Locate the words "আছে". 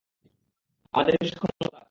1.67-1.79